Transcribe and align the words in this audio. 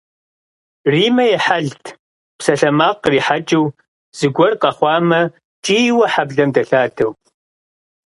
Риммэ 0.91 1.25
и 1.35 1.37
хьэлт 1.45 1.83
псалъэмакъ 2.37 2.99
кърихьэкӏыу, 3.03 3.65
зыгуэр 4.17 4.53
къэхъуамэ 4.61 5.21
кӏийуэ 5.65 6.05
хьэблэм 6.13 6.49
дэлъадэу. 6.55 7.11